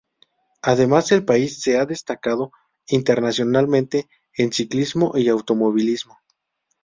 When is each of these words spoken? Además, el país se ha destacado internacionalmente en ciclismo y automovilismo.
Además, 0.63 1.11
el 1.11 1.23
país 1.23 1.61
se 1.61 1.77
ha 1.77 1.85
destacado 1.85 2.51
internacionalmente 2.87 4.07
en 4.35 4.51
ciclismo 4.51 5.11
y 5.15 5.27
automovilismo. 5.29 6.17